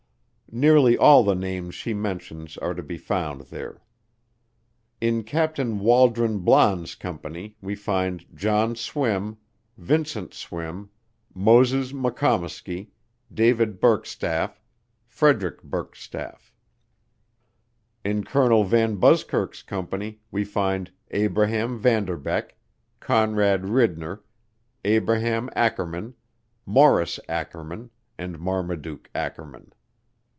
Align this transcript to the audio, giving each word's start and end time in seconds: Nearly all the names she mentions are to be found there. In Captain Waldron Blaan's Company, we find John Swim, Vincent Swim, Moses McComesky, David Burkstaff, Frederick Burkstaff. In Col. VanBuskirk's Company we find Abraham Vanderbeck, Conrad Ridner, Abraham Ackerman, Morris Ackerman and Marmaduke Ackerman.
Nearly 0.53 0.97
all 0.97 1.23
the 1.23 1.33
names 1.33 1.75
she 1.75 1.93
mentions 1.93 2.57
are 2.57 2.73
to 2.73 2.83
be 2.83 2.97
found 2.97 3.43
there. 3.43 3.81
In 4.99 5.23
Captain 5.23 5.79
Waldron 5.79 6.39
Blaan's 6.39 6.93
Company, 6.93 7.55
we 7.61 7.73
find 7.73 8.25
John 8.35 8.75
Swim, 8.75 9.37
Vincent 9.77 10.33
Swim, 10.33 10.89
Moses 11.33 11.93
McComesky, 11.93 12.89
David 13.33 13.79
Burkstaff, 13.79 14.59
Frederick 15.07 15.61
Burkstaff. 15.63 16.51
In 18.03 18.25
Col. 18.25 18.65
VanBuskirk's 18.65 19.63
Company 19.63 20.19
we 20.31 20.43
find 20.43 20.91
Abraham 21.11 21.79
Vanderbeck, 21.81 22.57
Conrad 22.99 23.61
Ridner, 23.61 24.19
Abraham 24.83 25.49
Ackerman, 25.55 26.13
Morris 26.65 27.21
Ackerman 27.29 27.89
and 28.17 28.37
Marmaduke 28.37 29.09
Ackerman. 29.15 29.71